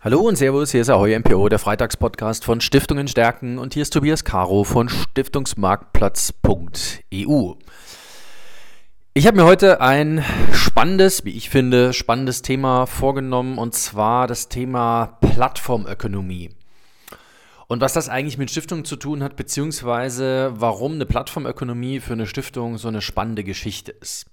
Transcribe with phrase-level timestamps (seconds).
[0.00, 3.92] Hallo und Servus, hier ist Ahoy MPO, der Freitagspodcast von Stiftungen stärken und hier ist
[3.92, 7.54] Tobias Caro von Stiftungsmarktplatz.eu.
[9.14, 14.48] Ich habe mir heute ein spannendes, wie ich finde, spannendes Thema vorgenommen und zwar das
[14.48, 16.50] Thema Plattformökonomie.
[17.66, 22.28] Und was das eigentlich mit Stiftungen zu tun hat, beziehungsweise warum eine Plattformökonomie für eine
[22.28, 24.26] Stiftung so eine spannende Geschichte ist.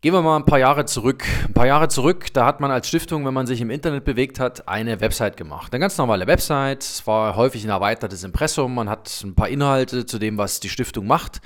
[0.00, 1.24] Gehen wir mal ein paar Jahre zurück.
[1.48, 4.38] Ein paar Jahre zurück, da hat man als Stiftung, wenn man sich im Internet bewegt
[4.38, 5.72] hat, eine Website gemacht.
[5.72, 6.84] Eine ganz normale Website.
[6.84, 8.76] Es war häufig ein erweitertes Impressum.
[8.76, 11.40] Man hat ein paar Inhalte zu dem, was die Stiftung macht,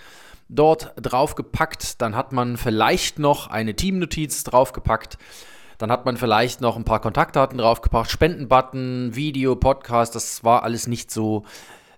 [0.51, 2.03] dort draufgepackt.
[2.03, 5.17] Dann hat man vielleicht noch eine Teamnotiz draufgepackt.
[5.79, 10.15] Dann hat man vielleicht noch ein paar Kontaktdaten draufgepackt, Spendenbutton, Video, Podcast.
[10.15, 11.45] Das war alles nicht so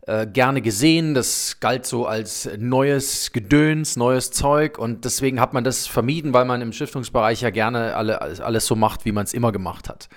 [0.06, 1.14] äh, gerne gesehen.
[1.14, 6.45] Das galt so als neues Gedöns, neues Zeug und deswegen hat man das vermieden, weil
[6.45, 10.09] man im Stiftungsbereich ja gerne alle, alles so macht, wie man es immer gemacht hat.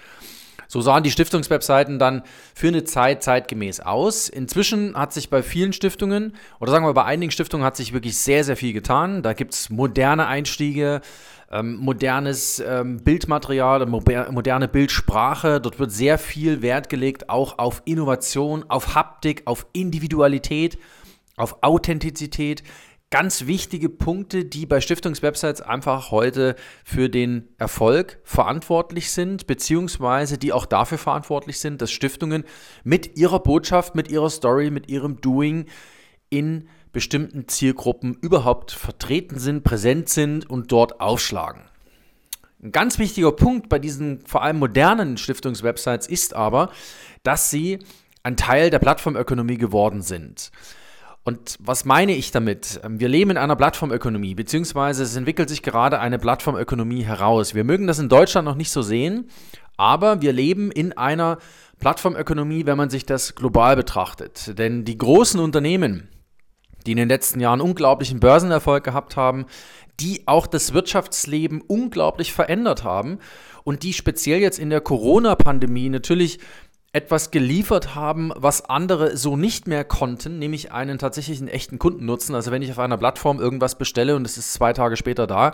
[0.68, 4.30] So sahen die Stiftungswebseiten dann für eine Zeit zeitgemäß aus.
[4.30, 8.18] Inzwischen hat sich bei vielen Stiftungen, oder sagen wir bei einigen Stiftungen, hat sich wirklich
[8.18, 9.24] sehr, sehr viel getan.
[9.24, 11.02] Da gibt es moderne Einstiege,
[11.52, 15.62] ähm, modernes ähm, Bildmaterial, moderne Bildsprache.
[15.62, 20.78] Dort wird sehr viel Wert gelegt, auch auf Innovation, auf Haptik, auf Individualität,
[21.38, 22.64] auf Authentizität.
[23.10, 30.52] Ganz wichtige Punkte, die bei Stiftungswebsites einfach heute für den Erfolg verantwortlich sind, beziehungsweise die
[30.52, 32.44] auch dafür verantwortlich sind, dass Stiftungen
[32.84, 35.68] mit ihrer Botschaft, mit ihrer Story, mit ihrem Doing
[36.30, 41.62] in bestimmten Zielgruppen überhaupt vertreten sind, präsent sind und dort aufschlagen.
[42.62, 46.72] Ein ganz wichtiger Punkt bei diesen vor allem modernen Stiftungswebsites ist aber,
[47.24, 47.80] dass sie
[48.24, 50.52] ein Teil der Plattformökonomie geworden sind.
[51.28, 52.80] Und was meine ich damit?
[52.88, 57.54] Wir leben in einer Plattformökonomie, beziehungsweise es entwickelt sich gerade eine Plattformökonomie heraus.
[57.54, 59.30] Wir mögen das in Deutschland noch nicht so sehen,
[59.76, 61.40] aber wir leben in einer
[61.82, 64.58] Plattformökonomie, wenn man sich das global betrachtet.
[64.58, 66.08] Denn die großen Unternehmen,
[66.86, 69.48] die in den letzten Jahren unglaublichen Börsenerfolg gehabt haben,
[70.00, 73.20] die auch das Wirtschaftsleben unglaublich verändert haben
[73.66, 76.40] und die speziell jetzt in der Corona-Pandemie natürlich
[76.98, 82.34] etwas geliefert haben, was andere so nicht mehr konnten, nämlich einen tatsächlichen echten Kundennutzen.
[82.34, 85.54] Also wenn ich auf einer Plattform irgendwas bestelle und es ist zwei Tage später da,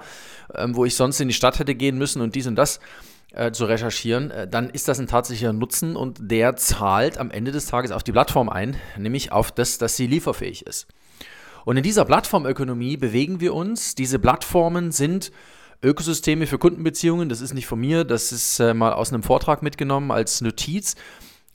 [0.55, 2.79] ähm, wo ich sonst in die Stadt hätte gehen müssen und dies und das
[3.33, 7.51] äh, zu recherchieren, äh, dann ist das ein tatsächlicher Nutzen und der zahlt am Ende
[7.51, 10.87] des Tages auf die Plattform ein, nämlich auf das, dass sie lieferfähig ist.
[11.65, 13.95] Und in dieser Plattformökonomie bewegen wir uns.
[13.95, 15.33] Diese Plattformen sind
[15.83, 17.27] Ökosysteme für Kundenbeziehungen.
[17.27, 20.95] Das ist nicht von mir, das ist äh, mal aus einem Vortrag mitgenommen als Notiz.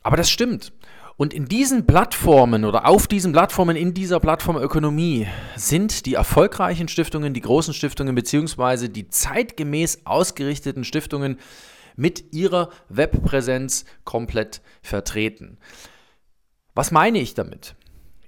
[0.09, 0.73] Aber das stimmt.
[1.19, 7.35] Und in diesen Plattformen oder auf diesen Plattformen in dieser Plattformökonomie sind die erfolgreichen Stiftungen,
[7.35, 11.37] die großen Stiftungen beziehungsweise die zeitgemäß ausgerichteten Stiftungen
[11.95, 15.59] mit ihrer Webpräsenz komplett vertreten.
[16.75, 17.75] Was meine ich damit?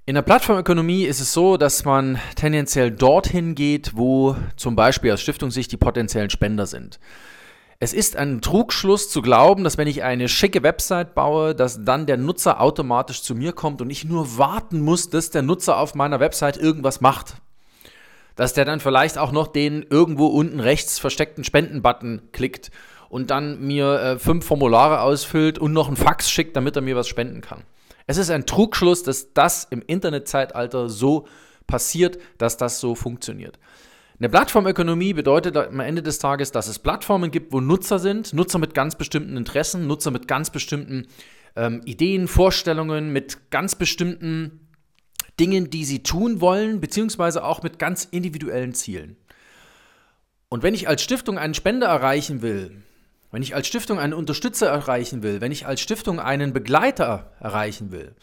[0.05, 5.21] In der Plattformökonomie ist es so, dass man tendenziell dorthin geht, wo zum Beispiel aus
[5.21, 6.99] Stiftungssicht die potenziellen Spender sind.
[7.83, 12.05] Es ist ein Trugschluss zu glauben, dass wenn ich eine schicke Website baue, dass dann
[12.05, 15.95] der Nutzer automatisch zu mir kommt und ich nur warten muss, dass der Nutzer auf
[15.95, 17.37] meiner Website irgendwas macht.
[18.35, 22.69] Dass der dann vielleicht auch noch den irgendwo unten rechts versteckten Spenden-Button klickt
[23.09, 26.95] und dann mir äh, fünf Formulare ausfüllt und noch einen Fax schickt, damit er mir
[26.95, 27.63] was spenden kann.
[28.05, 31.25] Es ist ein Trugschluss, dass das im Internetzeitalter so
[31.65, 33.57] passiert, dass das so funktioniert.
[34.21, 38.59] Eine Plattformökonomie bedeutet am Ende des Tages, dass es Plattformen gibt, wo Nutzer sind, Nutzer
[38.59, 41.07] mit ganz bestimmten Interessen, Nutzer mit ganz bestimmten
[41.55, 44.69] ähm, Ideen, Vorstellungen, mit ganz bestimmten
[45.39, 49.17] Dingen, die sie tun wollen, beziehungsweise auch mit ganz individuellen Zielen.
[50.49, 52.83] Und wenn ich als Stiftung einen Spender erreichen will,
[53.31, 57.91] wenn ich als Stiftung einen Unterstützer erreichen will, wenn ich als Stiftung einen Begleiter erreichen
[57.91, 58.13] will,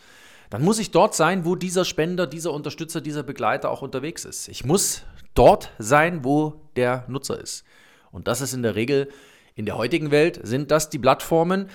[0.51, 4.49] dann muss ich dort sein, wo dieser Spender, dieser Unterstützer, dieser Begleiter auch unterwegs ist.
[4.49, 5.03] Ich muss
[5.35, 7.65] dort sein, wo der Nutzer ist.
[8.11, 9.09] Und das ist in der Regel
[9.55, 11.69] in der heutigen Welt, sind das die Plattformen.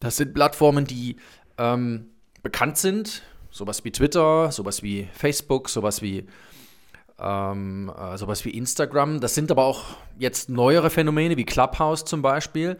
[0.00, 1.16] Das sind Plattformen, die
[1.58, 2.06] ähm,
[2.42, 6.26] bekannt sind, sowas wie Twitter, sowas wie Facebook, sowas wie
[7.18, 9.20] ähm, äh, sowas wie Instagram.
[9.20, 9.84] Das sind aber auch
[10.18, 12.78] jetzt neuere Phänomene wie Clubhouse zum Beispiel.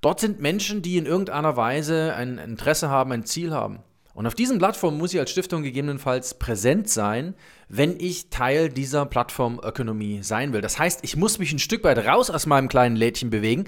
[0.00, 3.80] Dort sind Menschen, die in irgendeiner Weise ein Interesse haben, ein Ziel haben.
[4.16, 7.34] Und auf diesen Plattformen muss ich als Stiftung gegebenenfalls präsent sein,
[7.68, 10.62] wenn ich Teil dieser Plattformökonomie sein will.
[10.62, 13.64] Das heißt, ich muss mich ein Stück weit raus aus meinem kleinen Lädchen bewegen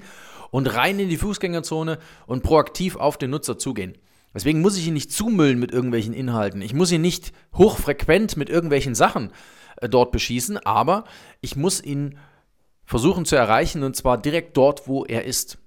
[0.49, 3.95] und rein in die Fußgängerzone und proaktiv auf den Nutzer zugehen.
[4.33, 6.63] Deswegen muss ich ihn nicht zumüllen mit irgendwelchen Inhalten.
[6.63, 9.31] Ich muss ihn nicht hochfrequent mit irgendwelchen Sachen
[9.77, 11.03] äh, dort beschießen, aber
[11.41, 12.17] ich muss ihn
[12.85, 15.59] versuchen zu erreichen und zwar direkt dort, wo er ist.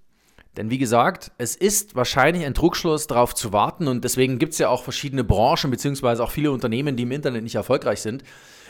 [0.57, 4.59] Denn wie gesagt, es ist wahrscheinlich ein Trugschluss, darauf zu warten und deswegen gibt es
[4.59, 8.23] ja auch verschiedene Branchen beziehungsweise auch viele Unternehmen, die im Internet nicht erfolgreich sind.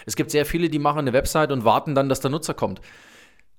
[0.07, 2.81] Es gibt sehr viele, die machen eine Website und warten dann, dass der Nutzer kommt.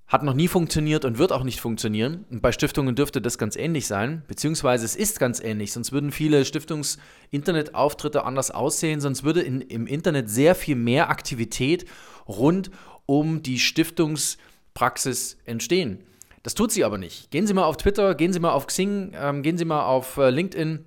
[0.07, 2.25] Hat noch nie funktioniert und wird auch nicht funktionieren.
[2.29, 6.11] Und bei Stiftungen dürfte das ganz ähnlich sein, beziehungsweise es ist ganz ähnlich, sonst würden
[6.11, 11.85] viele Stiftungs-Internetauftritte anders aussehen, sonst würde in, im Internet sehr viel mehr Aktivität
[12.27, 12.69] rund
[13.05, 16.03] um die Stiftungspraxis entstehen.
[16.43, 17.31] Das tut sie aber nicht.
[17.31, 20.17] Gehen Sie mal auf Twitter, gehen Sie mal auf Xing, ähm, gehen Sie mal auf
[20.17, 20.85] äh, LinkedIn.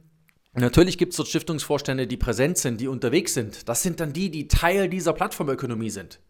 [0.53, 3.69] Natürlich gibt es dort Stiftungsvorstände, die präsent sind, die unterwegs sind.
[3.69, 6.21] Das sind dann die, die Teil dieser Plattformökonomie sind.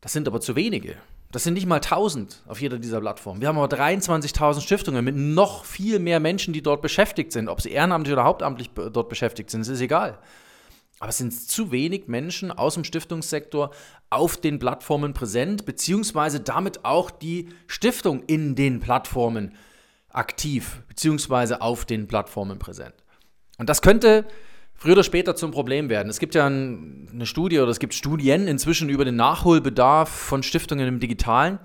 [0.00, 0.96] Das sind aber zu wenige.
[1.32, 3.40] Das sind nicht mal 1000 auf jeder dieser Plattformen.
[3.40, 7.48] Wir haben aber 23.000 Stiftungen mit noch viel mehr Menschen, die dort beschäftigt sind.
[7.48, 10.18] Ob sie ehrenamtlich oder hauptamtlich dort beschäftigt sind, ist egal.
[11.02, 13.72] Aber es sind zu wenig Menschen aus dem Stiftungssektor
[14.08, 19.56] auf den Plattformen präsent, beziehungsweise damit auch die Stiftung in den Plattformen
[20.10, 22.94] aktiv, beziehungsweise auf den Plattformen präsent.
[23.58, 24.26] Und das könnte
[24.74, 26.08] früher oder später zum Problem werden.
[26.08, 30.86] Es gibt ja eine Studie oder es gibt Studien inzwischen über den Nachholbedarf von Stiftungen
[30.86, 31.58] im Digitalen.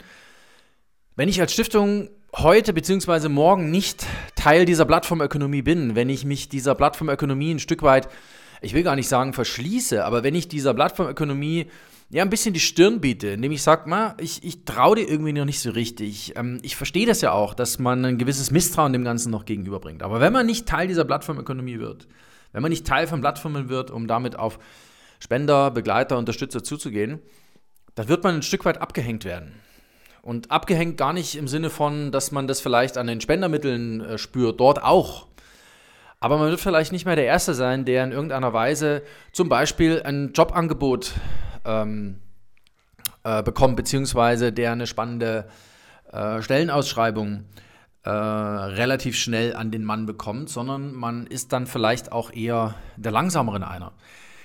[1.15, 3.29] Wenn ich als Stiftung heute bzw.
[3.29, 8.09] morgen nicht Teil dieser Plattformökonomie bin, wenn ich mich dieser Plattformökonomie ein Stück weit
[8.61, 11.67] ich will gar nicht sagen verschließe, aber wenn ich dieser Plattformökonomie
[12.09, 15.45] ja ein bisschen die Stirn biete, indem ich sage, ich, ich traue dir irgendwie noch
[15.45, 16.33] nicht so richtig.
[16.35, 20.03] Ähm, ich verstehe das ja auch, dass man ein gewisses Misstrauen dem Ganzen noch gegenüberbringt.
[20.03, 22.07] Aber wenn man nicht Teil dieser Plattformökonomie wird,
[22.53, 24.59] wenn man nicht Teil von Plattformen wird, um damit auf
[25.19, 27.19] Spender, Begleiter, Unterstützer zuzugehen,
[27.95, 29.53] dann wird man ein Stück weit abgehängt werden.
[30.21, 34.17] Und abgehängt gar nicht im Sinne von, dass man das vielleicht an den Spendermitteln äh,
[34.17, 35.26] spürt, dort auch.
[36.19, 40.01] Aber man wird vielleicht nicht mehr der Erste sein, der in irgendeiner Weise zum Beispiel
[40.03, 41.13] ein Jobangebot
[41.63, 42.21] ähm,
[43.23, 45.47] äh, bekommt, beziehungsweise der eine spannende
[46.11, 47.45] äh, Stellenausschreibung
[48.03, 53.11] äh, relativ schnell an den Mann bekommt, sondern man ist dann vielleicht auch eher der
[53.11, 53.93] langsameren einer.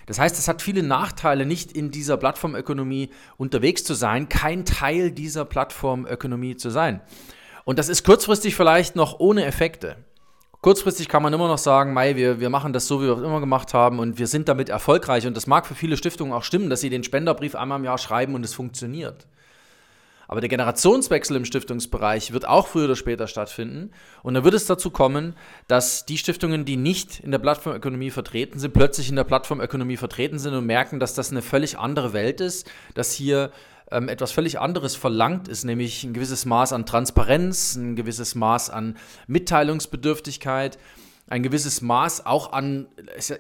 [0.06, 5.12] Das heißt, es hat viele Nachteile, nicht in dieser Plattformökonomie unterwegs zu sein, kein Teil
[5.12, 7.00] dieser Plattformökonomie zu sein.
[7.64, 9.96] Und das ist kurzfristig vielleicht noch ohne Effekte.
[10.62, 13.24] Kurzfristig kann man immer noch sagen, Mai, wir, wir machen das so, wie wir es
[13.24, 15.26] immer gemacht haben und wir sind damit erfolgreich.
[15.26, 17.98] Und das mag für viele Stiftungen auch stimmen, dass sie den Spenderbrief einmal im Jahr
[17.98, 19.26] schreiben und es funktioniert.
[20.28, 23.90] Aber der Generationswechsel im Stiftungsbereich wird auch früher oder später stattfinden.
[24.22, 25.34] Und da wird es dazu kommen,
[25.66, 30.38] dass die Stiftungen, die nicht in der Plattformökonomie vertreten sind, plötzlich in der Plattformökonomie vertreten
[30.38, 33.50] sind und merken, dass das eine völlig andere Welt ist, dass hier
[33.92, 38.70] ähm, etwas völlig anderes verlangt ist, nämlich ein gewisses Maß an Transparenz, ein gewisses Maß
[38.70, 38.96] an
[39.26, 40.78] Mitteilungsbedürftigkeit,
[41.28, 42.88] ein gewisses Maß auch an,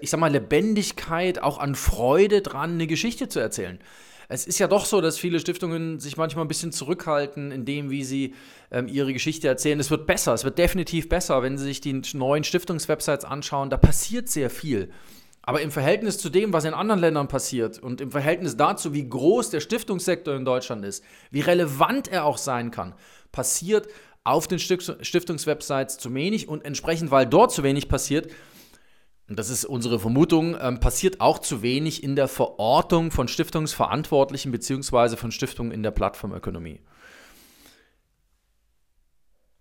[0.00, 3.78] ich sag mal, Lebendigkeit, auch an Freude dran, eine Geschichte zu erzählen.
[4.28, 7.90] Es ist ja doch so, dass viele Stiftungen sich manchmal ein bisschen zurückhalten in dem,
[7.90, 8.34] wie sie
[8.70, 9.78] ähm, ihre Geschichte erzählen.
[9.78, 13.68] Es wird besser, es wird definitiv besser, wenn Sie sich die neuen Stiftungswebsites anschauen.
[13.68, 14.90] Da passiert sehr viel.
[15.42, 19.08] Aber im Verhältnis zu dem, was in anderen Ländern passiert und im Verhältnis dazu, wie
[19.08, 22.94] groß der Stiftungssektor in Deutschland ist, wie relevant er auch sein kann,
[23.32, 23.88] passiert
[24.22, 28.30] auf den Stiftungswebsites zu wenig und entsprechend, weil dort zu wenig passiert,
[29.28, 34.52] und das ist unsere Vermutung, ähm, passiert auch zu wenig in der Verortung von Stiftungsverantwortlichen
[34.52, 35.16] bzw.
[35.16, 36.80] von Stiftungen in der Plattformökonomie.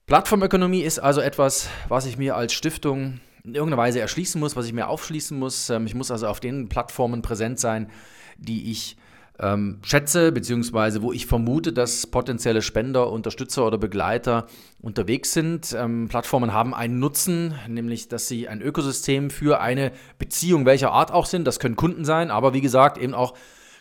[0.06, 4.66] Plattformökonomie ist also etwas, was ich mir als Stiftung in irgendeiner Weise erschließen muss, was
[4.66, 5.70] ich mir aufschließen muss.
[5.70, 7.90] Ähm, ich muss also auf den Plattformen präsent sein,
[8.38, 8.98] die ich
[9.40, 14.46] ähm, schätze, beziehungsweise wo ich vermute, dass potenzielle Spender, Unterstützer oder Begleiter
[14.80, 15.76] unterwegs sind.
[15.78, 21.12] Ähm, Plattformen haben einen Nutzen, nämlich dass sie ein Ökosystem für eine Beziehung welcher Art
[21.12, 21.46] auch sind.
[21.46, 23.34] Das können Kunden sein, aber wie gesagt eben auch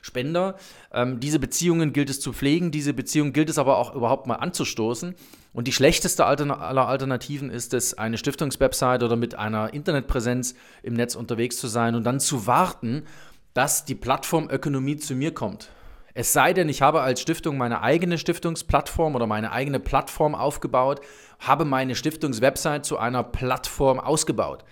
[0.02, 0.56] Spender.
[0.92, 4.36] Ähm, diese Beziehungen gilt es zu pflegen, diese Beziehungen gilt es aber auch überhaupt mal
[4.36, 5.14] anzustoßen.
[5.52, 11.16] Und die schlechteste aller Alternativen ist es, eine Stiftungswebsite oder mit einer Internetpräsenz im Netz
[11.16, 13.04] unterwegs zu sein und dann zu warten,
[13.52, 15.70] dass die Plattformökonomie zu mir kommt.
[16.14, 21.00] Es sei denn, ich habe als Stiftung meine eigene Stiftungsplattform oder meine eigene Plattform aufgebaut,
[21.38, 24.64] habe meine Stiftungswebsite zu einer Plattform ausgebaut.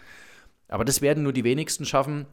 [0.69, 2.27] Aber das werden nur die wenigsten schaffen.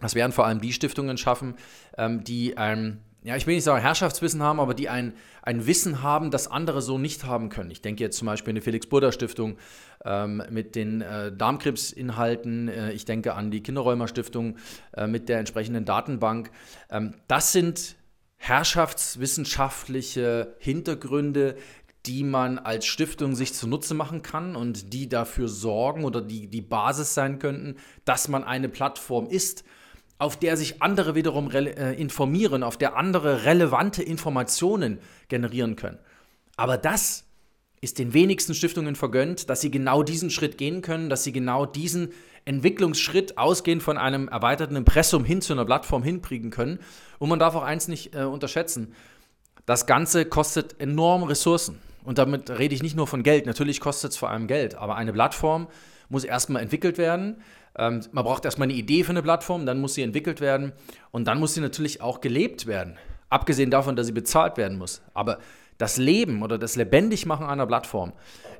[0.00, 1.54] Das werden vor allem die Stiftungen schaffen,
[1.96, 6.02] ähm, die ein ja, ich will nicht sagen Herrschaftswissen haben, aber die ein, ein Wissen
[6.02, 7.70] haben, das andere so nicht haben können.
[7.70, 9.56] Ich denke jetzt zum Beispiel an die Felix-Burda-Stiftung
[10.04, 12.68] ähm, mit den äh, Darmkrebsinhalten.
[12.68, 14.58] Äh, ich denke an die Kinderräumer-Stiftung
[14.94, 16.50] äh, mit der entsprechenden Datenbank.
[16.90, 17.96] Ähm, das sind
[18.36, 21.56] herrschaftswissenschaftliche Hintergründe,
[22.04, 26.60] die man als Stiftung sich zunutze machen kann und die dafür sorgen oder die die
[26.60, 29.64] Basis sein könnten, dass man eine Plattform ist
[30.18, 35.98] auf der sich andere wiederum äh, informieren, auf der andere relevante Informationen generieren können.
[36.56, 37.24] Aber das
[37.80, 41.66] ist den wenigsten Stiftungen vergönnt, dass sie genau diesen Schritt gehen können, dass sie genau
[41.66, 42.12] diesen
[42.46, 46.78] Entwicklungsschritt ausgehend von einem erweiterten Impressum hin zu einer Plattform hinkriegen können.
[47.18, 48.94] Und man darf auch eins nicht äh, unterschätzen.
[49.66, 51.78] Das Ganze kostet enorm Ressourcen.
[52.04, 53.46] Und damit rede ich nicht nur von Geld.
[53.46, 54.74] Natürlich kostet es vor allem Geld.
[54.74, 55.68] Aber eine Plattform
[56.10, 57.42] muss erstmal entwickelt werden.
[57.76, 60.72] Ähm, man braucht erstmal eine Idee für eine Plattform, dann muss sie entwickelt werden.
[61.10, 62.96] Und dann muss sie natürlich auch gelebt werden.
[63.30, 65.02] Abgesehen davon, dass sie bezahlt werden muss.
[65.12, 65.38] Aber
[65.78, 68.12] das Leben oder das Lebendigmachen einer Plattform,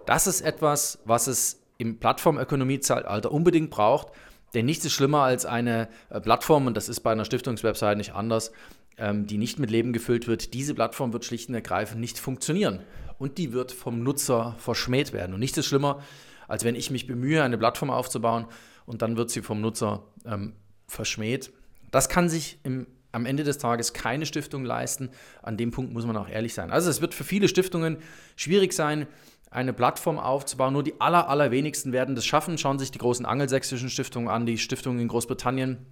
[0.06, 4.08] das ist etwas, was es im Plattformökonomie-Zeitalter unbedingt braucht.
[4.52, 8.14] Denn nichts ist schlimmer als eine äh, Plattform, und das ist bei einer Stiftungswebsite nicht
[8.14, 8.52] anders,
[8.96, 10.54] ähm, die nicht mit Leben gefüllt wird.
[10.54, 12.80] Diese Plattform wird schlicht und ergreifend nicht funktionieren.
[13.18, 15.34] Und die wird vom Nutzer verschmäht werden.
[15.34, 16.00] Und nichts ist schlimmer,
[16.46, 18.46] als wenn ich mich bemühe, eine Plattform aufzubauen
[18.86, 20.54] und dann wird sie vom Nutzer ähm,
[20.86, 21.52] verschmäht.
[21.90, 25.10] Das kann sich im am Ende des Tages keine Stiftung leisten.
[25.42, 26.70] An dem Punkt muss man auch ehrlich sein.
[26.70, 27.98] Also es wird für viele Stiftungen
[28.36, 29.06] schwierig sein,
[29.50, 30.72] eine Plattform aufzubauen.
[30.72, 32.58] Nur die aller, allerwenigsten werden das schaffen.
[32.58, 35.86] Schauen sich die großen angelsächsischen Stiftungen an, die Stiftungen in Großbritannien.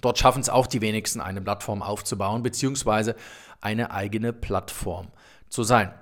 [0.00, 3.16] Dort schaffen es auch die wenigsten, eine Plattform aufzubauen, beziehungsweise
[3.60, 5.08] eine eigene Plattform
[5.48, 5.92] zu sein.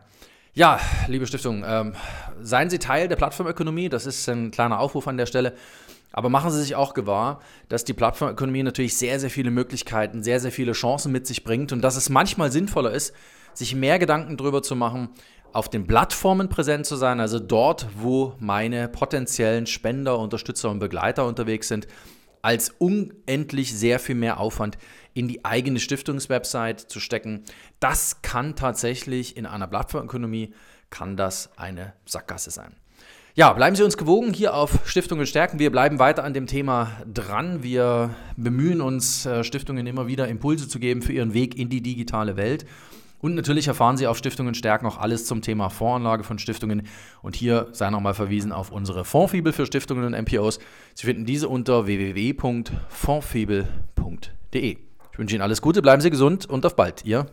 [0.55, 1.95] Ja, liebe Stiftung, ähm,
[2.43, 3.89] seien Sie Teil der Plattformökonomie.
[3.89, 5.55] Das ist ein kleiner Aufruf an der Stelle.
[6.13, 10.41] Aber machen Sie sich auch gewahr, dass die Plattformökonomie natürlich sehr, sehr viele Möglichkeiten, sehr,
[10.41, 13.15] sehr viele Chancen mit sich bringt und dass es manchmal sinnvoller ist,
[13.55, 15.11] sich mehr Gedanken darüber zu machen,
[15.53, 21.27] auf den Plattformen präsent zu sein, also dort, wo meine potenziellen Spender, Unterstützer und Begleiter
[21.27, 21.87] unterwegs sind,
[22.41, 24.79] als unendlich sehr viel mehr Aufwand
[25.15, 27.45] in die eigene Stiftungswebsite zu stecken.
[27.81, 30.55] Das kann tatsächlich in einer Plattformökonomie,
[30.91, 32.75] kann das eine Sackgasse sein.
[33.35, 35.59] Ja, bleiben Sie uns gewogen hier auf Stiftungen stärken.
[35.59, 37.63] Wir bleiben weiter an dem Thema dran.
[37.63, 41.81] Wir bemühen uns, äh, Stiftungen immer wieder Impulse zu geben für ihren Weg in die
[41.81, 42.67] digitale Welt.
[43.21, 46.87] Und natürlich erfahren Sie auf Stiftungen stärken auch alles zum Thema Voranlage von Stiftungen.
[47.23, 50.59] Und hier sei nochmal verwiesen auf unsere Fondsfibel für Stiftungen und MPOs.
[50.93, 54.77] Sie finden diese unter www.fondsfibel.de.
[55.13, 57.07] Ich wünsche Ihnen alles Gute, bleiben Sie gesund und auf bald.
[57.07, 57.25] Ihr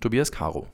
[0.00, 0.68] Tobias Caro.